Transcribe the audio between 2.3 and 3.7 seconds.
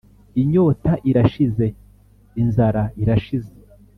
inzara irashize,